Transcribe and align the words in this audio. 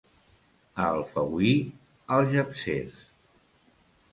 A 0.85 0.87
Alfauir, 0.93 1.59
algepsers. 2.17 3.05